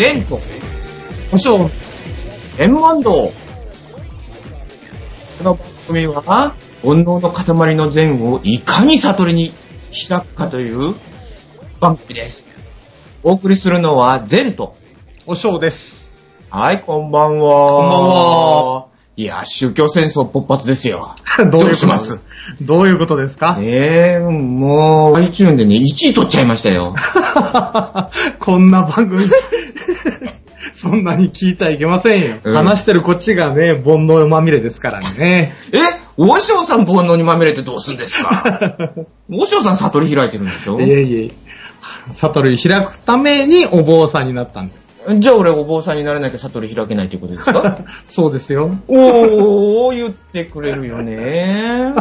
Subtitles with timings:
[0.00, 0.40] 善と、
[1.30, 1.70] 保証、
[2.58, 3.34] 円満道。
[5.36, 9.52] この番組は、煩悩の塊の善をいかに悟りに
[10.08, 10.94] 開くかという
[11.80, 12.46] 番組です。
[13.22, 14.74] お送りするのは善と。
[15.26, 16.14] おしょうです。
[16.48, 17.42] はい、こんばんは。
[17.42, 18.08] こんばん
[18.84, 18.89] は。
[19.16, 21.14] いや、宗教戦争勃発ですよ。
[21.50, 22.22] どうします？
[22.62, 23.56] どういうことですか？
[23.60, 26.94] ええもう、iTune でね、1位取っちゃいましたよ。
[28.38, 29.24] こんな番組、
[30.74, 32.36] そんなに聞いたらいけませんよ。
[32.44, 35.52] うん話してるこっちがね、煩悩まみれですからね。
[35.72, 35.80] え？
[36.16, 38.92] おしょうさん煩悩にまみれてどうすんですか？
[39.30, 40.80] おしょうさん悟り開いてるんでしょ？
[40.80, 41.30] いえいえ。
[42.14, 44.89] 悟り開くためにお坊さんになったんです。
[45.18, 47.78] じゃあ俺お坊さんになれなきゃ悟り開けないということですか？
[48.06, 48.70] そうですよ。
[48.88, 51.94] おー、言ってくれるよね。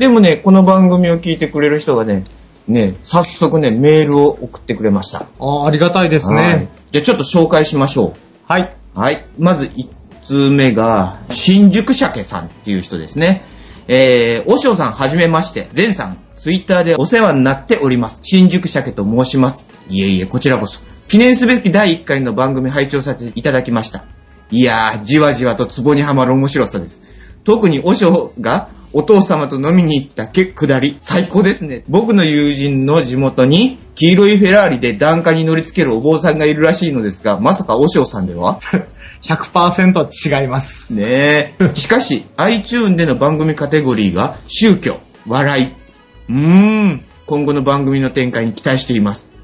[0.00, 2.24] でもね、この番組を聞いてくれる人がね、
[2.68, 5.26] ね、早速ね、メールを送ってくれました。
[5.38, 6.68] あありがたいですはいね。
[6.90, 8.14] じゃあちょっと紹介しましょ
[8.46, 8.74] はい。
[8.96, 8.98] う。
[9.00, 9.24] はい。
[9.38, 9.86] まず1
[10.24, 13.42] 通目が、新宿鮭さんっていう人ですね。
[13.88, 18.18] えー、おしょうさんはじめまして、前さん、ツイッターでお世話になっております。
[18.22, 19.68] 新宿鮭と申します。
[19.88, 20.80] いえいえ、こちらこそ。
[21.08, 24.04] 記念すべき第1回の番組拝聴させていただきました。
[24.50, 27.02] いやー、じわじわとツボにはまる面白さです。
[27.44, 31.84] 特におしょうがお父様と飲みに行ったけ下り、最高ですね。
[31.88, 38.60] 僕の友人の地元に黄色いフェラーリで檀家に乗り付けるお坊さんがいるらしいのですが、まさかおしょうさんでは？
[39.22, 40.94] 100%違います。
[40.94, 41.74] ねえ。
[41.74, 45.66] しかし、iTune での番組カテゴリーが宗教、笑い。
[46.28, 47.04] うーん。
[47.26, 49.35] 今後の番組の展開に期待しています。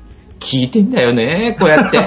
[0.42, 1.98] 聞いてんだよね、こうやって。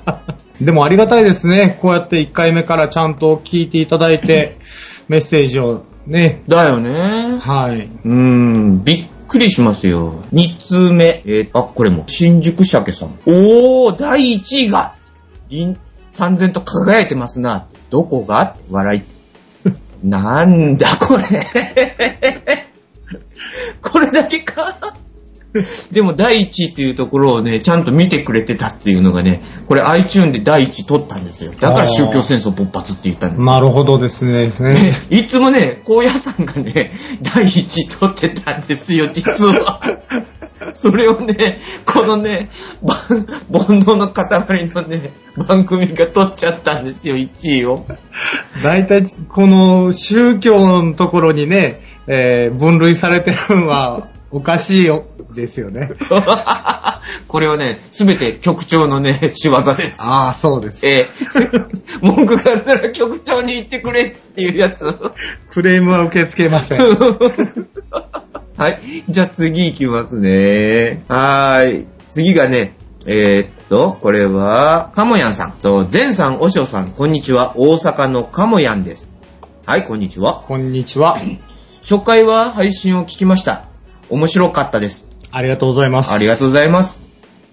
[0.64, 1.78] でもありがたいですね。
[1.80, 4.56] こうやって1回目からちゃんと聞いていただいて、
[5.08, 6.42] メッセージをね。
[6.48, 7.38] だよね。
[7.40, 7.88] はい。
[8.04, 10.14] うーん、びっくりしますよ。
[10.32, 11.22] 二通目。
[11.26, 13.18] えー、あ、これも、新宿鮭さん。
[13.26, 14.94] おー、第一位が、
[15.48, 15.78] 銀、
[16.10, 17.66] 三千と輝いてますな。
[17.90, 18.42] どこが？
[18.42, 19.02] って笑い。
[20.06, 21.24] なんだこれ。
[23.80, 24.94] これだけか？
[25.90, 31.52] でも第一位っていうところをね、ちゃんと見てくれてたっていうのがね、これ iTune で第一位取ったんですよ。
[31.52, 33.46] だから宗教戦争勃発って言ったんですよ。
[33.46, 34.52] なるほどですね。
[34.60, 39.80] ねいつもね、高野さんがね、第一位取ってたんですよ、実は。
[40.74, 42.50] それをね、このね、
[42.82, 47.86] ば煩悩の塊のね、番組が取っちゃったんですよ、1位を。
[48.62, 55.90] 大体、この宗教のところにね、えー分類されてるのはおかしいよ、ですよね。
[57.26, 60.00] これはね、すべて局長のね、仕業です。
[60.02, 60.86] ああ、そうです。
[60.86, 61.08] ええ
[62.00, 64.84] 文句があるなら局長に言ってくれっていうやつ。
[65.50, 66.80] クレームは受け付けません。
[68.56, 69.04] はい。
[69.08, 71.02] じゃあ次行きますね。
[71.08, 71.86] はーい。
[72.06, 72.74] 次がね、
[73.06, 77.54] えー、っと、これは、かもやんさんと、ぜんさん、おしょうさん、こんにちは。
[77.56, 79.08] 大阪のかもやんです。
[79.66, 80.42] はい、こんにちは。
[80.46, 81.18] こんにちは。
[81.80, 83.69] 初回は配信を聞きました。
[84.10, 85.08] 面白かったです。
[85.32, 86.12] ありがとうございます。
[86.12, 87.02] ありがとうございます。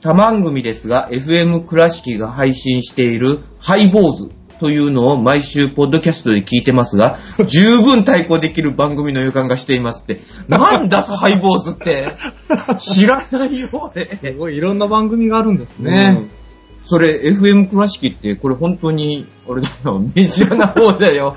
[0.01, 10.19] 他番組ですが、FM 倉敷が配信しているハイボーズというのを毎週ポッドキャストで聞いてますが、 十分対抗できる番組の予感がしていますって。
[10.47, 12.07] なんだ、ハイボーズって。
[12.77, 14.05] 知らないよ、俺。
[14.05, 16.17] すごいいろんな番組があるんですね。
[16.19, 16.29] うん
[16.87, 21.35] それ、FM 倉敷って、これ本当に、あれだよ、メジャーな方だよ。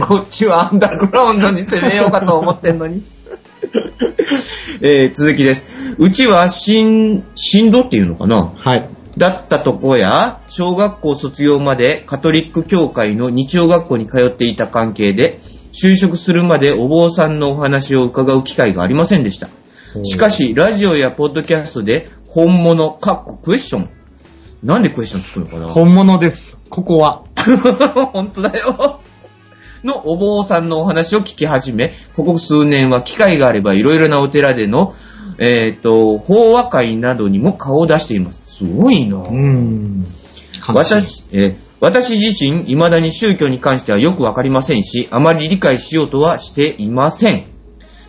[0.00, 3.02] こっちはアンダーグラウンドに攻めようかと思ってんのに。
[4.82, 5.96] えー続きです。
[5.98, 8.52] うちは、新、新度っていうのかな？
[8.56, 8.88] はい。
[9.18, 15.38] だったとこや、小学校卒業までカトリック教会の日曜学校に通っていた関係で、
[15.72, 19.48] 就職するまでお坊さんのお話を伺う機会がありませんでした。
[20.02, 23.88] しかし、ラジオやポッドキャストで本物、かっこクエスチョン。
[24.62, 25.68] なんでクエスチョンつくのかな？
[25.68, 26.56] 本物です。
[26.70, 27.24] ここは。
[28.14, 29.01] 本当だよ。
[29.84, 34.94] のお坊さんのお話を聞き始め、ここ数年は機会があればいろいろなお寺での、
[35.38, 38.42] えっ、と、法話会などにも顔を出しています。
[38.46, 40.06] すごいなうーん。
[40.68, 47.42] 私、えー私自身、未だに宗教に関してはよくわかりませんし、あまり理解しようとはしていません。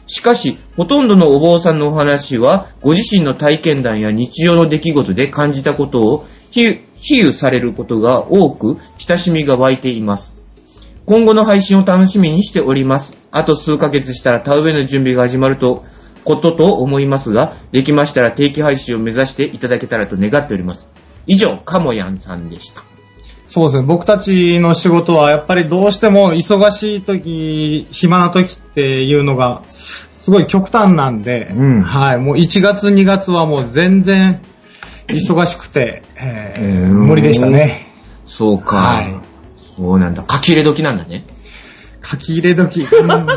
[0.06, 10.43] しかし、ほとんどのお坊さんのお話は、ご自身の体験談や日常の出来事で感じたことを比比喩されることが多く、親しみが湧いています。
[11.06, 13.18] 今後の配信を楽しみにしております。
[13.32, 15.84] あと数ヶ月したら田植えの準備が始まると、
[16.24, 20.90] ことと思いますが、できましたら定期配信を目指していただけたらと願っております。
[21.28, 22.84] 以上、かもやんさんでした。
[23.46, 23.84] そうですね。
[23.86, 32.18] 僕たちの仕事はやっぱりどうしても忙しい時、暇な時っていうのがすごい極端なんで、うんはい。
[32.18, 34.42] もう1月2月はもう全然
[35.08, 37.88] 忙しくて、えー無理でしたね。
[38.26, 38.78] そうか。
[38.78, 39.23] はい
[39.76, 40.24] そうなんだ。
[40.30, 41.26] 書き入れ時なんだね。
[42.04, 42.88] 書き入れ時、うん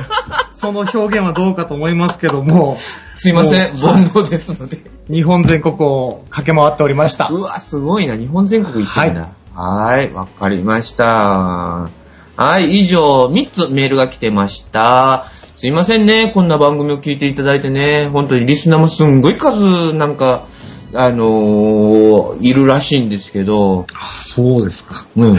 [0.57, 2.79] その表現はどうかと思いますけども、
[3.15, 3.77] すいません。
[3.77, 4.79] 煩悩ですので。
[5.11, 7.29] 日本全国を駆け回っておりました。
[7.31, 8.17] うわ、すごいな。
[8.17, 9.33] 日本全国行ってるんだ。
[9.55, 10.15] はーい。
[10.15, 11.91] わかりました。
[12.37, 12.81] はい。
[12.81, 15.27] 以上、3つメールが来てました。
[15.55, 16.31] すいませんね。
[16.35, 18.09] こんな番組を聞いていただいてね。
[18.11, 20.47] 本当にリスナーもすんごい数、なんか、
[20.95, 23.87] あのー、いるらしいんですけど。
[23.95, 25.05] あそうですか。
[25.17, 25.37] うん。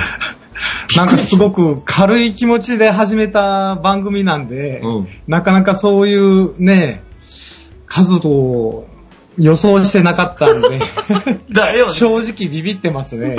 [0.98, 7.04] なんかすごく軽い気持ちで始めた番組なんで、うんなかなかそういうね、
[7.86, 8.88] 数を
[9.38, 10.80] 予想してなかったんで、
[11.52, 11.94] だよね。
[11.94, 13.36] 正直ビビってますね。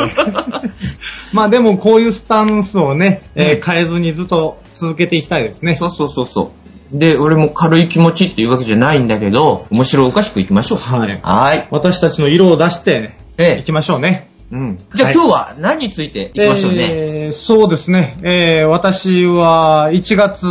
[1.32, 5.74] まあでもこういうスタンスをね、えー変えずにずっと続けていきたいですね。
[5.74, 6.52] そうそうそうそ
[6.92, 6.98] う。
[6.98, 10.78] で、俺も軽い気持ちっていうわけじゃないんだけど、面白おかしくいきましょう。
[10.78, 11.20] はい。
[11.22, 11.64] はーい。
[11.70, 14.28] 私たちの色を出してええいきましょうね。
[14.50, 14.78] うん。
[14.94, 16.88] じゃあ、はい今日は何についていきましょうね？
[16.90, 18.16] えーそうですね。
[18.22, 20.46] えー私は1月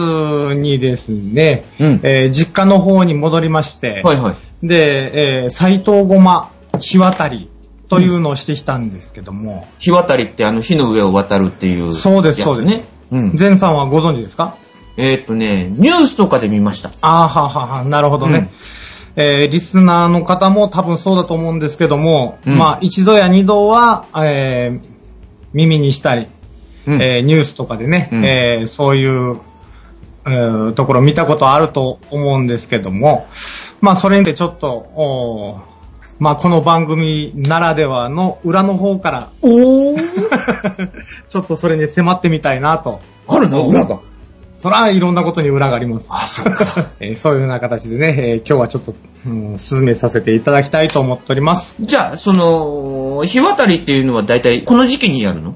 [0.56, 4.68] にですね、うんえー実家の方に戻りまして、はいはい。
[4.68, 7.50] で、えー、斎藤ごま日渡り
[7.90, 12.84] というのをしてきたんですけども、日渡りってあの火の上を渡るっていう、そうですそうですね。
[13.12, 13.36] うん。
[13.40, 14.58] 前さんはご存知ですか？
[14.98, 16.90] えーっとね、ニュースとかで見ました。
[17.02, 18.38] あーははは、なるほどね。
[18.38, 18.50] うん
[19.20, 22.58] えーリスナーの方も多分そうだと思うんですけども、うん。
[22.58, 24.88] まあ一度や二度は、えー
[25.54, 26.28] 耳にしたり、
[26.86, 27.02] うん。
[27.02, 28.26] えーニュースとかでね、うん。
[28.26, 29.40] えーそういう、
[30.26, 33.28] えーところ見たことあると思うんですけども、
[33.82, 35.62] まあそれでちょっと、
[36.20, 39.98] まあこの番組ならではの裏の方から、おー。
[41.28, 43.00] ちょっとそれに迫ってみたいなと。
[43.28, 43.68] あるの？
[43.68, 44.00] 裏が？
[44.58, 46.08] そらいろんなことに裏があります。
[46.12, 46.66] あ、そうか。
[47.00, 48.96] えーそういうような形でね、えー今日はちょっと、
[49.28, 51.76] うん、進めさせていただきたいと思っております。
[51.80, 55.54] じゃあ、その、日渡りっていうのは大体この時期にやるの？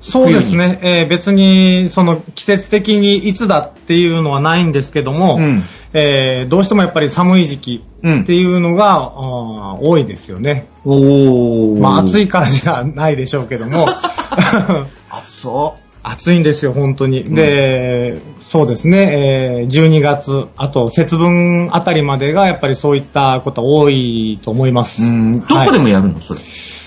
[0.00, 5.62] そうですね、えー別にその季節的にいつだっていうのはないんですけども、うん
[5.92, 10.66] えーどうしてもやっぱり寒い時期うんっていうのが、あー多いですよね。
[10.84, 12.22] おまあ暑い。
[12.22, 13.86] いからじゃないでしょうけども、
[15.10, 15.74] あ、そ
[16.10, 17.24] 暑いんですよ、本当に。
[17.24, 25.02] で、そうですね、えー12月、あと節分あたりまでがやっぱりそういったこと多いと思います。
[25.02, 25.06] う。
[25.06, 25.32] うん。
[25.40, 26.20] どこでもやるの？
[26.20, 26.40] それ。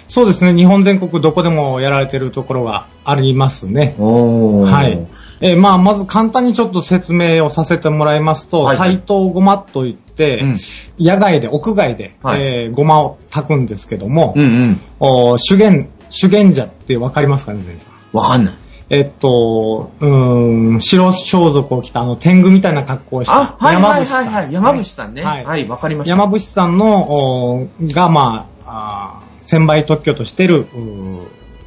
[0.07, 3.95] そうですね、日本全国どこでもやられてるところがありますね。
[3.97, 5.07] はい。
[5.39, 10.57] えーまあ、まず簡単にちょっと説明をさせてもらいますと、はいはい斎藤ごまといって、うん
[10.99, 14.79] 野外で、屋外で、はいえーごまを炊くんですけども、うんうん。
[14.99, 18.17] お修験、修験者ってわかりますかね、全さん？
[18.17, 18.53] わかんない。
[18.91, 24.27] えっと、うーん、白装束を着たあの天狗みたいな格好をしたあ、はいはいはい山伏さん。
[24.27, 24.53] はい。
[24.53, 25.23] 山伏さんね。
[25.23, 26.11] はいはい、わかりました。
[26.11, 30.67] 山伏さんの、おが、まあ、あー専売特許としてる、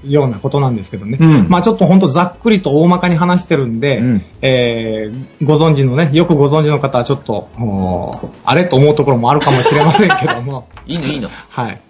[0.07, 1.17] ようなことなんですけどね。
[1.19, 7.49] うんまあちょっとほんとざっくりと大まかに話してるんで、うんえーご存知のね、よくご存知の方はちょっと、
[8.45, 11.31] あれと思うところもあるかもしれませんけども、 いいのいいの。
[11.49, 11.81] はい。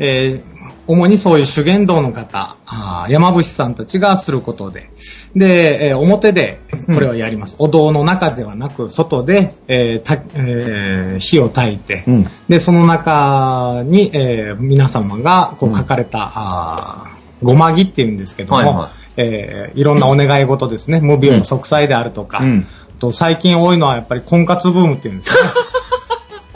[0.00, 4.90] えー主にそういう修験道の方、あー山伏さんたちがすることで、
[5.36, 7.54] で、えー表でこれをやります。
[7.60, 12.26] お堂の中ではなく、外で、えーたえー火を焚いて、うん。
[12.48, 15.76] で、その中に、えー皆様がこううん。
[15.76, 18.88] 書かれた、あーごまぎっていうんですけども、はいはい。
[19.18, 22.66] えーいろんなお願い事ですね、無病息災であるとか、うん。
[22.98, 25.50] と最近多いのはやっぱり婚活ブームっていうんですよね。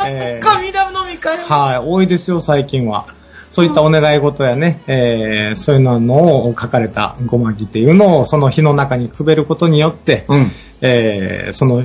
[0.10, 0.44] えー。
[0.44, 3.06] 神田飲み会はい、多いですよ、最近は。
[3.54, 10.50] そういったお願い事やね、えーそういうのを書かれたごまぎっていうのをその火の中にくべることによって、うん。
[10.80, 11.84] えーその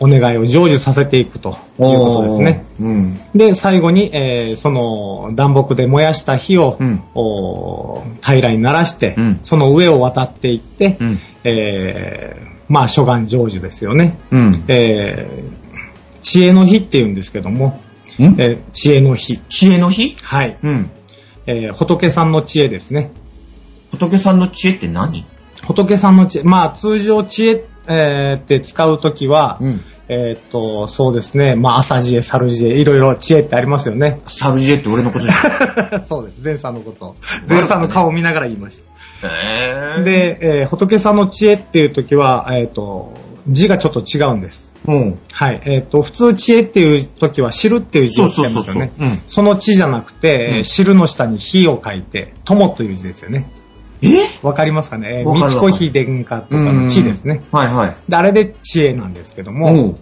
[0.00, 2.64] お願いを成就させていくということですね。
[2.80, 3.16] うん。
[3.34, 14.16] で、最後に、えーその暖木で燃やした火を、うんお平らにならして、うんその上を渡っていって、うんえーまあ、諸願成就ですよね。
[14.30, 14.64] うん。
[14.68, 15.66] えー
[16.22, 17.80] 知恵の日って言うんですけども、ん
[18.18, 19.38] えー知恵の日。
[19.38, 20.16] 知恵の日？
[20.22, 20.58] はい。
[20.62, 20.90] うん。
[21.46, 23.10] えー仏さんの知恵ですね。
[23.92, 25.24] 仏さんの知恵って何？
[25.66, 26.42] 仏さんの知恵。
[26.42, 31.56] まあ、通常知恵、えーって使うときは、うんえーっと、そうですね。
[31.56, 34.20] まあ、朝知恵、猿知恵、いろいろ知恵ってありますよね。
[34.24, 36.04] サルジェって俺のことじゃん。
[36.06, 36.36] そうです。
[36.44, 37.16] 前さんのこと。
[37.48, 38.82] 前さんの顔を見ながら言いまし
[39.20, 39.26] た。
[39.26, 43.14] へぇで、えー仏さんの知恵っていうときは、えーっと、
[43.48, 44.74] 字がちょっと違うんです。
[44.86, 45.18] うん。
[45.32, 45.60] はい。
[45.64, 48.92] えーっと、普通知恵っていうときは知るっていう字を使いますよね。
[49.26, 53.48] その知じゃなくて、うん知るの下に火を書いて、友という字ですよね。
[54.02, 54.08] え？
[54.42, 55.24] わかりますかね？
[55.24, 57.42] わかるわかる道子妃殿下とかの知ですね。
[57.52, 57.96] はいはい。
[58.08, 59.96] で、あれで知恵なんですけどおも、う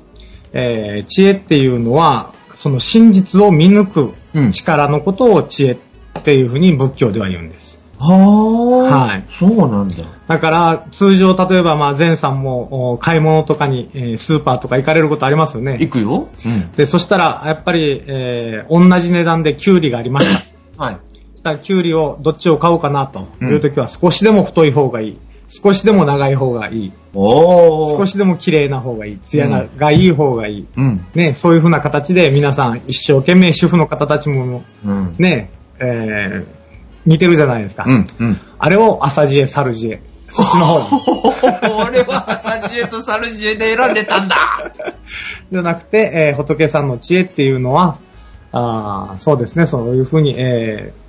[0.52, 5.78] えー知恵っていうのは、その真実を見抜くうん力のことを知恵っ
[6.22, 7.84] ていうふうに仏教では言うんです。
[7.98, 9.06] はあ。
[9.08, 9.94] はいそうなんだ。
[10.26, 15.76] だから、通常、例えば、まあ、前さんも、お買い物とかに、えースーパーとか行かれることありますよね。
[15.80, 16.28] 行くよ。
[16.46, 16.72] うん。
[16.72, 20.46] で、そしたら、やっぱり、えー同じ値段でキュウリがありまし
[20.76, 20.82] た。
[20.82, 20.96] はい。
[21.34, 25.20] そしたら、キュウリをどっちを買おうかなというときは、少しでも太い方がいい。
[25.48, 26.92] 少しでも長い方がいい。
[27.12, 27.98] おー。
[27.98, 29.18] 少しでも綺麗な方がいい。
[29.18, 30.66] 艶ががいい方がいい。
[30.76, 31.06] うん。
[31.14, 35.14] ね、そういう風な形で皆さん一生懸命主婦の方たちもうん。
[35.18, 36.46] ね、えー、
[37.06, 37.84] 似てるじゃないですか。
[37.87, 38.06] うん。
[38.18, 38.40] うん。
[38.58, 40.00] あれを朝知恵、猿知恵。
[40.28, 41.02] そっちの方に。
[41.88, 44.37] 俺はサジエとサルジエで選んでたんだ。
[45.52, 47.96] じゃなくて、えー仏さんの知恵っていうのは、
[48.52, 51.04] あーそうですね、そういう風に、えー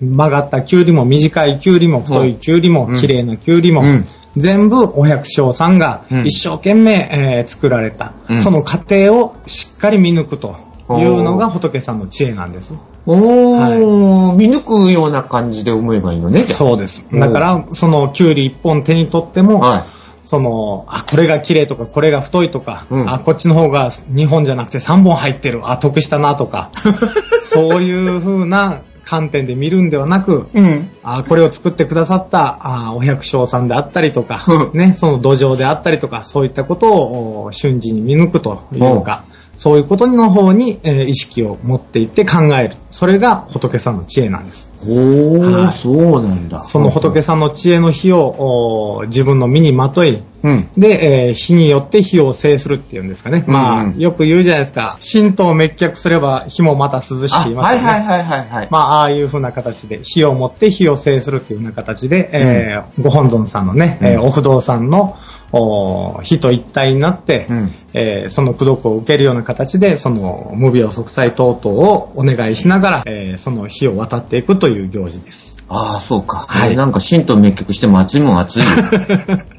[0.00, 10.56] 曲がったキュウリも短いキュウリも太いキュウリもうん綺麗なキュウリも、うん全部お百姓さんがうん一生懸命、えー作られた、うんその過程をしっかり見抜くと
[10.90, 12.74] いうのが仏さんの知恵なんです。
[13.06, 16.46] おー、見抜くような感じで思えばいいのね。
[16.46, 17.06] そうです。
[17.10, 19.86] うんだから、そのキュウリ一本手に取っても、は
[20.24, 26.70] その、あ、これが綺麗とか、これが太いとか、うんあ、こっちの方が2本じゃなくて3本入ってる、あ、得したなとか、
[27.44, 30.58] そういう風な観点で見るんではなく、い。
[30.58, 30.90] うん。
[31.02, 39.24] あこれを作ってくださったあお百姓さんであったりとか、うんね、その土壌であったりとか、そういったことをお瞬時に見抜くというか、
[39.56, 42.76] そういうことの方に、えー意識を持っていって考える。
[42.90, 44.68] それが仏さんの知恵なんです。
[44.82, 46.60] おー、はいそうなんだ。
[46.60, 50.68] その仏さんの知恵の火をお自分の身にまとい、うん。
[50.76, 53.44] で、えー火によって火を制するっていうんですかね。
[53.46, 54.98] まあ、うんうんよく言うじゃないですか。
[55.12, 57.86] 神道を滅却すれば火もまた涼しあ、って言いますよね。
[57.86, 58.68] はいはいはいはいはい。
[58.70, 65.16] まあ、ああいう風な形で、火を持って火を制するっていう風な形で、えーご本尊さんのね、えーうんお不動産の
[65.56, 75.56] お火と一体になって、うんえーその功徳を受けるような形で、その無病息災等々をお願いしながら、えーその火を渡っていくという行事です。
[75.68, 76.44] ああ、そうか。
[76.48, 78.68] はいなんか神道滅却しても熱いもん熱いよ。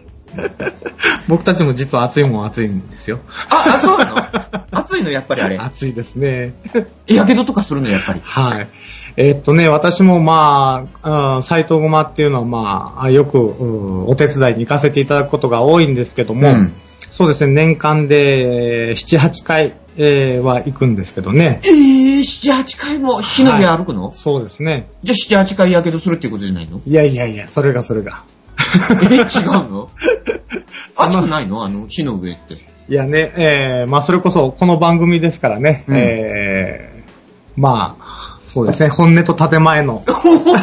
[1.27, 3.19] 僕たちも実は暑いもん暑いんですよ。
[3.49, 4.15] あ、あ、そうなの？
[4.71, 5.57] 熱いのやっぱりあれ。
[5.61, 6.53] 暑いですね。
[7.07, 8.21] やけどとかするのやっぱり。
[8.23, 8.67] はい。
[9.17, 13.65] えーっとね、私もまあ、斎藤ごまっていうのはまあ、よくう
[14.03, 21.61] んお手伝いに行かせていただくことが多いんですけども、うんそうですね、年間で7、8回、えーは行くんですけどね。
[21.63, 24.89] えー、七八回も火の上歩くの、そうですね。
[25.03, 26.81] じゃあ七八回やけどするっていうことじゃないの？
[26.85, 28.23] いやいやいや、それがそれが。
[29.09, 29.25] え、違う
[29.71, 29.89] の？
[30.97, 31.63] 熱くないの？
[31.63, 32.55] あの、火の上って。
[32.55, 37.11] いやね、えーまあそれこそこの番組ですからね、うんえー
[37.55, 38.04] まあ、
[38.45, 40.61] そうですね、本音と建前の、 本音と建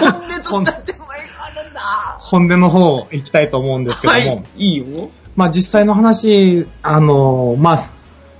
[0.52, 1.80] 前があるんだ。
[2.20, 5.10] 本音の方行きたいと思うんですけども、はい、いいよ。
[5.34, 7.90] まあ実際の話、あの、まあ、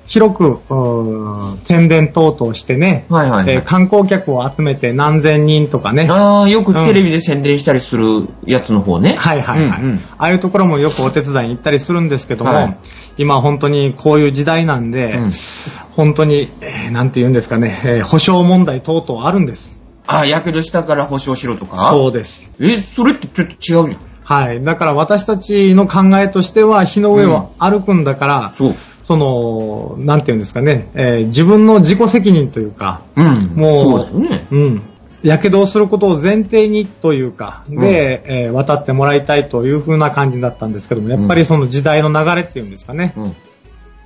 [0.07, 0.59] 広く、
[1.61, 9.15] 宣伝等々してね、はいはい、はいえー観光客を集めて何千人とかね、ああ、よくテレビで宣伝したりするやつの方ね。
[9.17, 12.77] はいはいはい、うんうんああいうところもよくお手伝いに行ったりするんですけども、はい
[13.19, 15.31] 今本当にこういう時代なんで、うん
[15.93, 19.81] 本当に、えーなんて言うんですかね、えー保証問題等々あるんです。
[20.07, 21.77] ああ、やけどしたから保証しろとか？
[21.91, 22.53] そうです。
[22.61, 24.13] え、それってちょっと違うじゃん。
[24.25, 24.63] はい。
[24.65, 28.75] だから私たちの考えとしては、火の上を歩くんだから、そう。
[29.13, 33.27] その、なんて言うんですかね、えー自分の自己責任というか、うん。
[33.55, 34.47] もうそうだよね。
[34.51, 34.83] うん。
[35.23, 43.13] やけどをすることを前提にというか、で、えー渡ってもらいたいという風な感じだったんですけども、やっぱりその時代の流れっていうんですかね。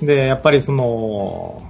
[0.01, 0.07] うん。
[0.07, 1.63] で、やっぱりその、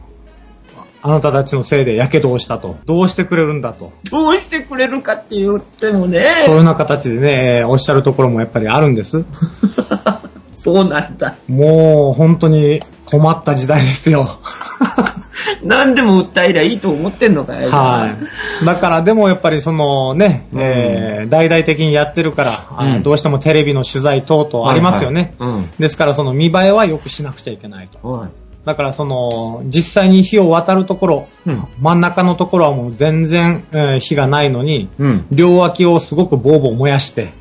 [1.03, 2.77] あなたたちのせいでやけどをしたと。
[2.87, 3.93] どうしてくれるんだと。
[4.11, 6.25] どうしてくれるかって言ってもね。
[6.47, 9.27] そういうような形でね、えーおっしゃるところもやっぱりあるんです。
[10.57, 11.37] そうなんだ。
[11.49, 14.39] もう本当に困った時代ですよ。
[15.63, 18.15] 何でも訴えりゃいいと思ってんのかいは
[18.63, 18.65] い。
[18.65, 25.35] だからでもやっぱりそのね、うんえー大々的にやってるから、あうんどうしてもテレビの取材等々ありますよね。
[25.39, 27.99] はいはいですからその見栄えは良くしなくちゃいけないと。
[28.03, 28.19] うん。
[28.19, 28.31] はい。
[28.65, 35.27] だからその、実際に火を渡るところ、うん真ん中のところはもう全然、えー火がないのに、うん。
[35.31, 37.33] 両脇をすごくボーボー燃やして。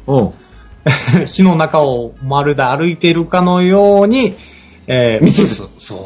[1.26, 4.36] 火の中をまるで歩いているかのように、
[4.88, 6.00] えー見せる映すそう。
[6.00, 6.02] っ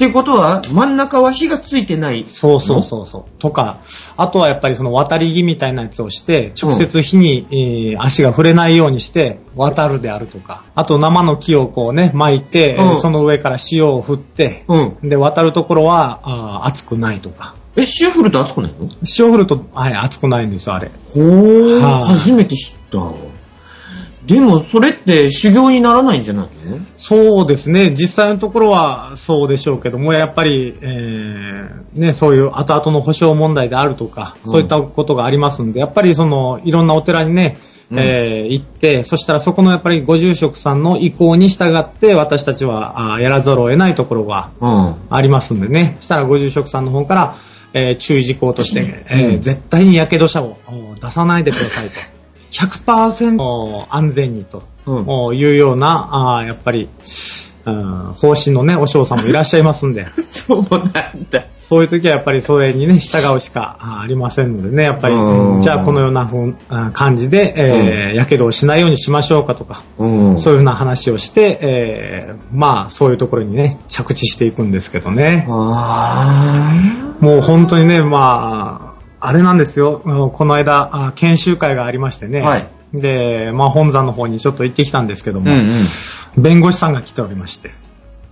[0.00, 2.24] てことは、真ん中は火がついてない。
[2.26, 3.38] そうそうそうそう。
[3.38, 3.80] とか、
[4.16, 15.08] あとはやっぱりその渡り木みたいなやつをして、直接火に、えー足が触れないようにして、渡るであるとか、あと生の木をこうね、巻いて、えーうんその上から塩を振って、うん。
[15.08, 17.54] で、渡るところは、熱くないとか。
[17.76, 18.88] え、塩振ると熱くないの？
[19.18, 20.90] 塩振ると、はい、熱くないんですよ、あれ。
[21.12, 23.12] ほー、はい初めて知った。
[24.34, 26.78] でも、それって修行にならないんじゃないの？
[26.96, 27.90] そうですね。
[27.90, 37.58] 実際のところはそうでしょうけども、やっぱり、えー、ね、そういう後々の保証問題であるとか、うんそういったことがありますんで、やっぱりその、いろんなお寺にね、
[37.90, 44.94] うんえー行って、そしたらそこのやっぱりご住職さんの意向に従って、私たちはあーやらざるを得ないところがうん。
[45.10, 45.96] ありますんでね。
[45.98, 47.34] したらご住職さんの方から、
[47.72, 52.19] えー注意事項として、えーうん絶対に火傷者をお出さないでくださいと。
[52.50, 56.88] 100%安全にと、うんおいうような、あーやっぱり、
[57.66, 61.44] うん方針のね、お嬢さんもいらっしゃいますんで、 そうなんだ。
[61.58, 70.38] そういう時はやっぱりそれにね、従うしかありませんのでね、やっぱり、うんじゃあこのようなふうあ感じで、えーやけどをしないようにしましょうかとか、うん。
[70.38, 75.46] そういうふうな話をして、えーまあ、そういうところにね、着地していくんですけどね。
[75.48, 76.66] あ
[77.20, 78.89] もう本当にね、まあ、
[79.20, 80.00] あれなんですよ。
[80.34, 82.40] この間、あ研修会がありましてね。
[82.40, 85.70] はいで、まあ本山の方にちょっと行ってきたんですけども、ーうん
[86.36, 86.42] うん。
[86.42, 87.70] 弁護士さんが来ておりまして。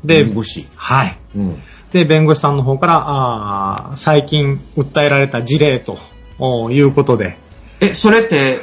[0.03, 0.67] で、弁護士。
[0.75, 1.17] はい。
[1.37, 1.63] うん。
[1.93, 5.97] で、弁護士さんの方から、あー最近訴えられた事例と
[6.41, 7.37] おいうことで、
[7.81, 8.59] え、それって、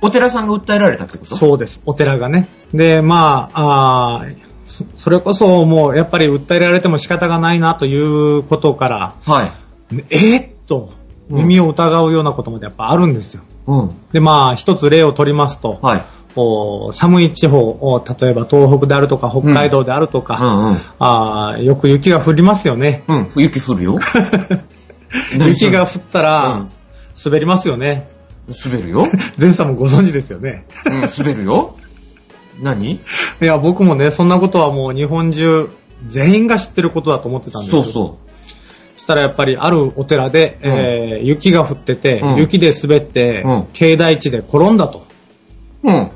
[0.00, 1.34] お寺さんが訴えられたってこと？
[1.34, 2.48] そうです、お寺がね。
[2.72, 4.26] で、まあ、あ
[4.94, 9.52] それこそもうやっぱり訴えられても仕方がないなということから、はい。
[10.10, 10.92] えーっと、
[11.30, 13.42] 耳を疑うようなことまでやっぱあるんですよ。
[13.66, 13.90] うん。
[14.12, 16.04] で、まあ、一つ例を取りますと、はい。
[16.36, 20.78] お寒い地方、お例えば東北であるとか北海道であるとうか、んうん。
[20.98, 23.02] あーよく雪が降りますよね。
[23.08, 23.30] うん。
[23.36, 23.98] 雪降るよ。
[25.34, 26.70] 雪が降ったら、うん
[27.22, 28.08] 滑りますよね。
[28.64, 29.06] 滑るよ。
[29.38, 30.64] 前さんもご存知ですよね。
[30.86, 31.74] うん、滑るよ。
[32.60, 32.92] 何？
[32.92, 33.00] い
[33.40, 35.68] や、僕もね、そんなことはもう日本中、
[36.04, 37.82] 全員が知ってることだと思ってたんですよ。
[37.82, 38.18] そうそ
[39.10, 45.04] したらやっぱりあるお寺で、うんえー雪が降ってて、うん雪で滑って、うん境内地で転んだと。
[45.82, 45.90] う。
[45.90, 46.10] うん。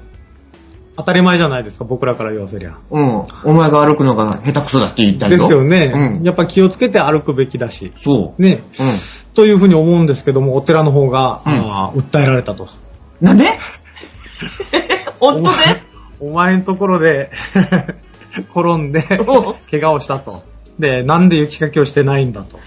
[0.97, 2.77] 当たり前じゃないですか、僕らから言わせりゃ。
[2.91, 3.25] うん。
[3.45, 5.33] お前が歩くのが下手くそだって言ったよ。
[5.33, 6.23] ですよね、うん。
[6.23, 7.91] やっぱ気をつけて歩くべきだし。
[7.97, 8.43] そう。
[8.43, 8.63] ね。
[8.79, 8.87] うん。
[9.35, 12.69] というふうに思うんですけども、お寺の方が、うんあー訴えられたと。
[13.21, 13.45] なんで？
[15.19, 15.57] 本当で？
[16.21, 17.31] お前のところで
[18.55, 20.54] 転んでお、怪我をしたと。
[20.79, 22.59] で、なんで雪かきをしてないんだと。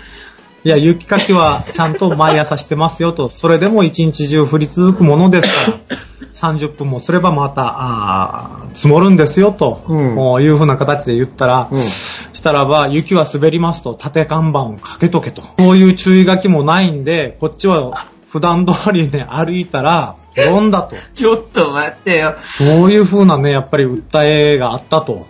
[0.63, 3.29] いや、雪かきはちゃんと毎朝してますよと。
[3.29, 5.97] それでも一日中降り続くものですから、
[6.33, 15.41] 30分もすればまた、あー積もるんですよと、うんいうふうな形で言ったら、うんしたらば、雪は滑りますと、縦看板をかけとけと。
[15.57, 20.95] そういう注意書きもないんで、こっちは普段通りね、歩いたら、転んだと。
[21.15, 22.35] ちょっと待ってよ。
[22.41, 25.25] そういう風なね、やっぱり訴えがあったと。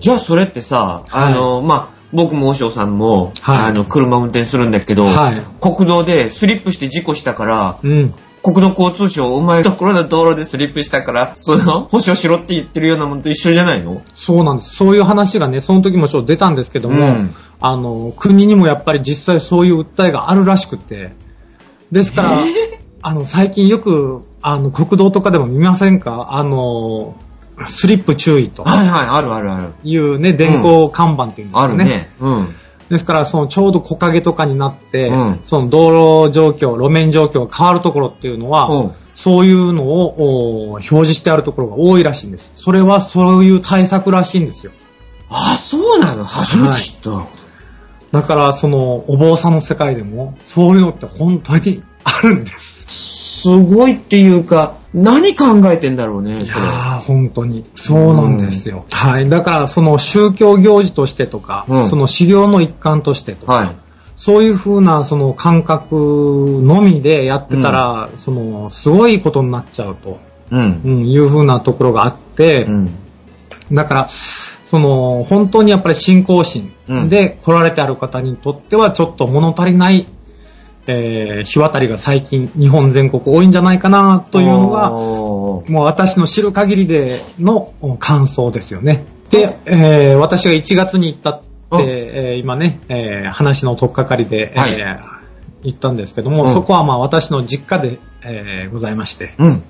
[0.00, 3.70] じゃあそれってさ、あの、まあ、僕も和尚さんも、はい。
[3.70, 5.40] あの、車運転するんだけど、はい。
[5.60, 8.14] 国道でスリップして事故したから、うん。
[8.40, 14.00] 国土交通省、お前ところの道路でスリップしたから、その、保証しろって言ってるようなものと一緒じゃないの？
[14.14, 14.76] そうなんです。
[14.76, 17.34] そういう話がね、その時もちょっと出たんですけども、うん。
[17.60, 21.10] あの、国にもやっぱり実際そういう訴えがあるらしくて、
[21.90, 22.30] ですから、
[23.02, 26.28] あの、最近よく、あの、国道とかでも見ませんか？
[26.30, 27.16] あの、
[27.66, 29.72] スリップ注意とはいはい、あるあるある。
[29.82, 31.74] いうね、電光看板っていうんですかね。
[31.74, 32.10] あるね。
[32.20, 32.54] うん。
[32.88, 42.52] ですから、そのちょうど木陰とかになって、うんその道路状況、路面状況が変わるところっていうのは、うんそういうのをお表示してあるところが多いらしいんです。
[42.54, 44.70] それはそういう対策らしいんですよ。
[45.28, 46.22] あ、そうなの？
[46.22, 47.26] 初めて知った。
[48.12, 53.40] だから、その、お坊さんの世界でも、そういうのって本当にあるんです。
[53.40, 56.54] すごいっていうか、何考えてんだろうね、いや。
[56.54, 57.64] ー、本当に。
[57.74, 58.86] そうなんですよ。
[58.90, 59.28] はい。
[59.28, 63.68] だから、その宗教行事としてとか、うんその修行の一環としてとか、はい。
[64.16, 70.18] そういう風な、その感覚のみでやってたら、その、すごいことになっちゃうと、
[70.50, 70.80] うん。
[70.84, 72.90] うん、いう風なところがあって、うん。
[73.72, 76.72] だから、その、本当にやっぱり信仰心
[77.08, 80.06] で来られてある方にとっては、ちょっと物足りない、
[80.90, 89.04] えー、日渡りが最近、日本全国多いんじゃないかな、というのが、もう私の知る限りでの感想ですよね。
[89.30, 95.18] で、えー私が1月に行ったって、うんえー今ね、えー話の取っかかりで、はいえー
[95.64, 99.34] 行ったんですけども、うんそこはまあ私の実家で、えーございまして。
[99.38, 99.62] うん。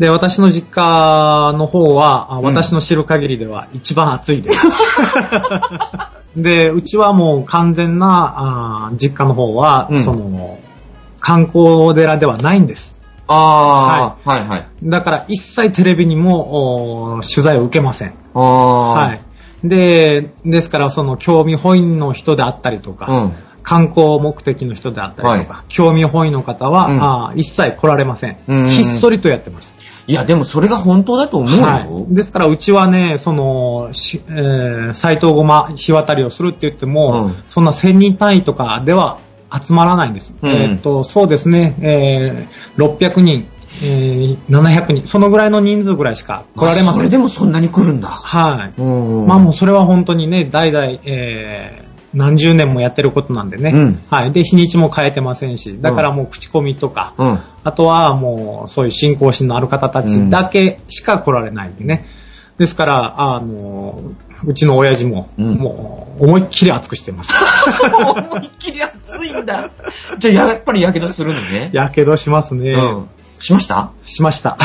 [0.00, 4.66] で、私の実家の方は、私の知る限りでは一番暑いです。
[6.36, 10.58] で、うちはもう完全な、あー実家の方は、うんその、
[11.20, 12.98] 観光寺ではないんです。
[13.26, 18.14] ああ、はい、はい、だから一切テレビにもお取材を受けません。
[18.34, 19.20] ああ、はい。
[19.64, 23.32] で、ですからその興味本位の人であったりとか、うん。
[23.68, 28.38] 観光目的の人であったりとか、は興味本位の方は、うんあー一切来られません。
[28.48, 29.76] うんひっそりとやってます。
[30.06, 31.62] いや、でもそれが本当だと思うよ。
[31.62, 32.14] はい。
[32.14, 39.18] ですから、うちはね、その、しえー、斎藤ごま日渡りをするって言っても、うんそんな1000人単位とかでは
[39.52, 40.34] 集まらないんです。
[40.40, 43.46] うんえーっと、そうですね、えー、600人、
[43.82, 47.10] えー、700人、そのぐらいの人数ぐらいしか来られまあそれせん。
[47.10, 48.08] でもそんなに来るんだ。
[48.08, 48.80] はい。
[48.80, 53.70] うんまあもうそれは本当にね、代々、えー、何十年もやってることなんでね。
[53.72, 54.32] うんはい。
[54.32, 57.38] で、日にちも変えてませんし、だからもう口コミとか、うん。
[57.64, 62.06] あとはもうそういう信仰心のある方たちだけしか来られないんでね。
[62.58, 64.02] ですから、あの、
[64.44, 67.30] うちの親父も、うんもう思いっきり熱くしてます。
[67.94, 69.70] 思いっきり熱いんだ。
[70.18, 71.70] じゃあやっぱり火傷するのね。
[71.72, 72.72] やけどしますね。
[72.72, 73.08] うん。
[73.40, 73.90] しました？
[74.04, 74.56] しました。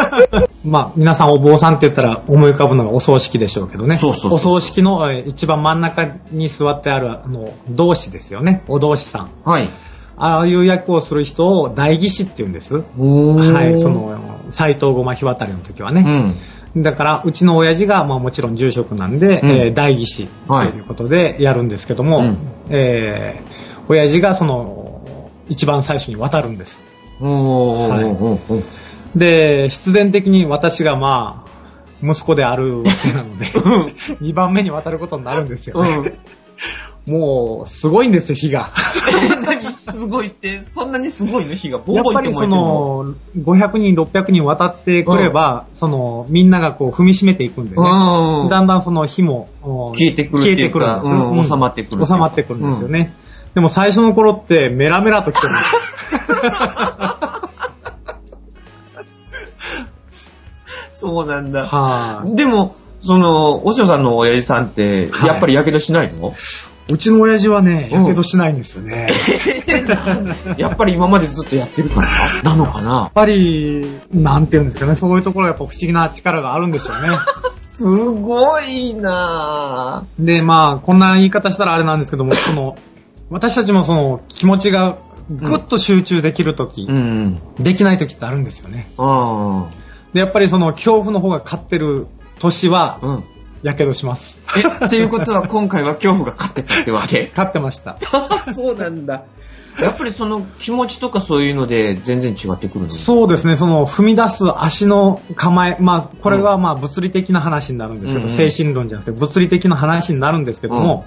[0.64, 3.96] まあ、皆さんお坊さんって言ったら思い浮かぶのがお葬式でしょうけどね。
[3.96, 8.62] そうそうお葬式のえー一番真ん中に座ってある、あの、同志ですよね。
[8.68, 9.30] お同志さん。
[9.44, 9.68] はい。
[10.16, 12.74] ああいう役をする人を代議士って言うんです。
[12.74, 14.14] はい、そ、の、
[14.50, 16.02] 斎藤ごま日渡りの時はうね。
[16.02, 16.82] ん。
[16.82, 23.50] だから、うちの親父が、まあもちろん住職なんで、うんえー代議士ということでやるんですけども、うんえー
[23.88, 25.00] 親父がその、
[25.48, 26.84] 一番最初に渡るんです。
[29.14, 31.50] で、必然的に私がまあ、
[32.02, 33.44] 息子であるわけなので、
[34.20, 36.18] 2番目に渡ることになるんですよね。
[37.06, 38.70] もう、すごいんですよ、火が。
[39.24, 39.60] え、何？
[39.72, 41.54] すごいって、そんなにすごいの？
[41.54, 47.82] 火がボやっぱりそのの、500人、600人渡ってくれば、その、みんながこう踏みしめていくんでね。
[47.82, 48.48] うん。
[48.48, 53.14] だんだんその火もお消えてくるっていうか消えてくるんですうん収まってくる収まってくるんですよね。
[53.54, 55.89] でも最初の頃ってメラメラと来てるんです
[60.92, 61.66] そうなんだ。
[61.66, 66.34] はい、でも、その、おしおさんの親父さんって、はいやっぱり火傷しないの、
[66.90, 69.08] うちの親父はね、うんやけどしないんですよね。
[70.58, 72.08] やっぱり今までずっとやってるから
[72.50, 72.90] なのかな？
[72.90, 77.16] やっぱり、なんていうんですかね、そういうところがやっぱ不思議な力があるんでしょうね。
[77.58, 80.24] すごいなぁ。
[80.24, 82.76] で、まあ、こんな言い方したらあれなんですけども、その、
[83.30, 84.98] 私たちもその気持ちが
[85.30, 87.38] ぐっと集中できるとき、うん。
[87.58, 88.90] できないときってあるんですよね。
[88.98, 89.70] あ
[90.12, 92.06] で、やっぱりその恐怖の方が勝ってる
[92.40, 93.24] 年はあ。、うん。
[93.62, 94.40] やけどします。
[94.80, 97.28] え、っていうことは今回は恐怖が勝ってたってわけ？
[97.36, 97.98] 勝ってました。
[98.54, 99.24] そうなんだ。
[99.80, 102.88] やっぱりその気持ちとかそういうので全然違ってくるの？
[102.88, 111.06] そうですね、その踏み出す足の構え、まあ、これはまあ物理的な話になるんですけど、うんうん精神論じゃなくて物理的な話になるんですけども、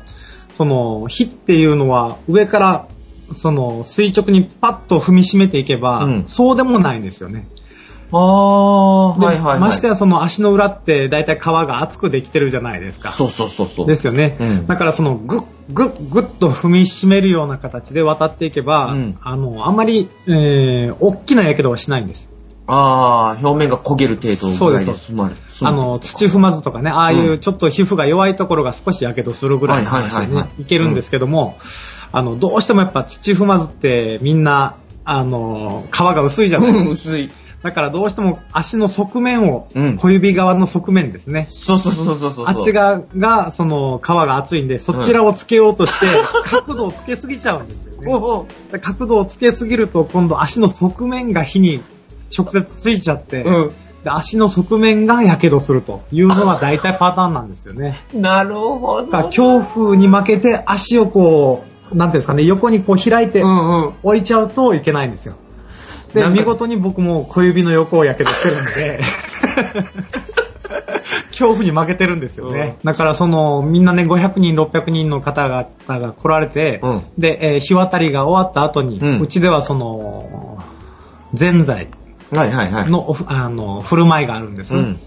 [0.51, 2.87] その火っていうのは上から
[3.33, 7.47] その垂直にパッと踏みしめていけば、うんそうでもないんですよね。
[8.15, 9.59] ああ、ではいはい、はい。
[9.59, 13.11] ましてやその足の裏って大体皮が厚くできてるじゃないですか。
[13.11, 13.87] そうそうそうそう。
[13.87, 14.37] ですよね。
[14.39, 22.33] うんだからそのグッグッグッと踏みしめるような形で渡っていけば、うんあの、あんまり、えー、大きな火傷はしないんです。
[22.65, 25.35] ああ、表面が焦げる程度ぐらいで済まる。
[25.63, 31.57] あの、土踏まずとかね、ああいううんちょっと皮膚が弱いところが少し火傷するぐらいの話ではいはいはいはいね、いけるんですけども、
[32.13, 36.91] あの、どうしてもやっぱ土踏まずってみんな、あの、皮が薄いじゃないですうん、か。
[36.93, 37.31] 薄い。
[37.63, 41.43] だからどうしても足の側面を、うん小指側の側面ですね。
[41.43, 42.45] そうそうそうそうそう。
[42.47, 46.05] あっち側が、その、皮が厚いんで、そちらをつけようとして、
[46.43, 48.13] 角度をつけすぎちゃうんですよね。
[48.13, 51.81] おうおうで角度をつけすぎると、今度足の側面が火に
[52.37, 53.71] 直接ついちゃって、う
[54.03, 57.97] で足の側面が火傷するというのが大体パターンなんですよね。
[58.13, 58.19] ん。
[58.21, 59.11] なるほど。
[59.23, 63.93] 恐怖に負けて足をこう、なんていうんですかね、横にこう開いてうんうん。
[64.03, 65.35] 置いちゃうといけないんですよ。
[66.13, 68.99] でな、んか見事に僕も小指の横を火傷してるんで、
[71.33, 72.77] 恐怖に負けてるんですよね。
[72.83, 80.59] だからその、みんなね、500人、600人の方々が来られて、うんで、えー日渡りが終わった後に、ううんちではその、
[81.33, 81.87] ぜんざい。
[82.89, 84.75] のあの振る舞いがあるんです。
[84.75, 84.99] うん。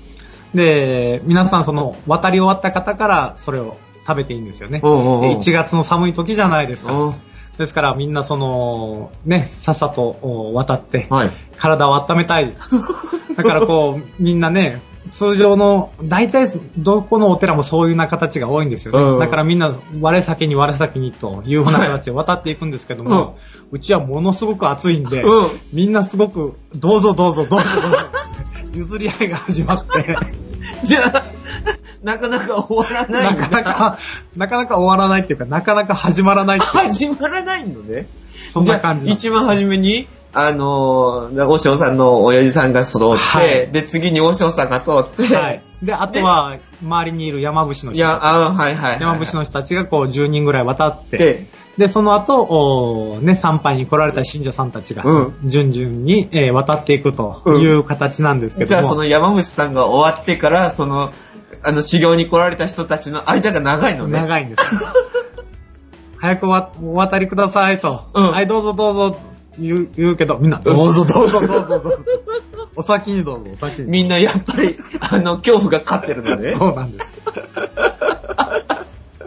[0.55, 4.81] で、皆さんその、渡り終わった方からそれを食べていいんですよね。
[4.83, 6.93] おうおうおうで1月の寒い時じゃないですか。
[6.93, 7.15] うん
[7.59, 11.31] ですからみんなその、ね、さっさとお渡って、はい。
[11.57, 12.53] 体を温めたい。
[13.35, 18.99] だからこう、みんなね、通常の、大体どこのお寺もそういうような形が多いんですよね。
[18.99, 23.39] うんだからみんな、我先に我先にというふうな形で渡っていくんですけども、
[23.71, 27.97] うちはものすごく暑いんで、うんみんなすごく、どうぞどうぞどうぞどうぞ、
[28.75, 30.17] 譲り合いが始まって、
[30.83, 31.23] じゃあ、
[32.07, 33.99] なかなか終わらないなんかなか、
[34.37, 38.07] なかなか終わらないっていうか、なかなか始まらないっていう始まらないのね。
[38.53, 43.73] そんな感じじ一番初めに、あのー、おしおさんの親父さんが揃って、はい。
[43.73, 45.63] で、次におしおさんが通って、はい。
[45.83, 47.93] で、あとは、周りにいる山伏の人。
[47.93, 49.01] いや、あはいはいはい。
[49.01, 58.81] 山伏の人たちがこう10人ぐらい渡って、で、で、その後、おね、参拝に来られた信者さんたちがうん、順々に、えー渡っていくという形なんですけども。
[58.81, 61.11] じゃあその山口さんが終わってから、その、
[61.63, 64.19] あの、修行に来られた人たちの間が長いのね。
[64.19, 64.63] 長いんです。
[66.19, 66.51] 早くお
[66.83, 68.09] お渡りくださいと。
[68.15, 69.19] うんはい、どうぞどうぞ
[69.59, 71.99] 言う言うけど、みんな、どうぞどうぞどうぞどうぞ。
[72.77, 73.91] お先にどうぞ、お先に。
[73.91, 76.55] みんなやっぱり、あの、恐怖が勝ってるのね。
[76.55, 77.15] そうなんです。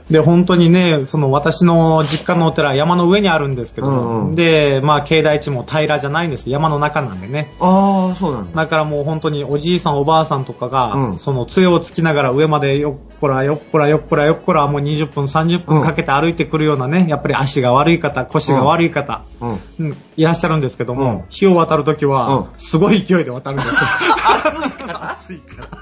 [0.09, 6.49] で、本当にね、その私の実家のお寺は山の上にあるんですけども、うんうんで、まあ、境内地も平らじゃないんです。
[6.49, 7.51] 山の中なんでね。
[7.59, 8.63] ああ、そうなんだ。
[8.63, 19.59] だからもう本当におじいさんおばあさんとかが、うんその杖をつきながら上までよっこらよっこらよっこらよっこらもう20分30分かけて歩いてくるようなね、やっぱり足が悪い方、腰が悪い方、うん。
[19.79, 23.73] うんいらっしゃるんですけども、うん火を渡るときは、うんすごい勢いで渡るんですよ。
[24.45, 25.77] 暑いから、暑いから。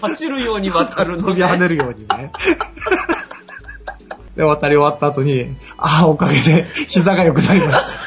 [0.08, 2.30] 走るように渡るの飛び跳ねるようにね。
[4.36, 8.05] で、渡り終わった後に、ああ、おかげで膝が良くなりました。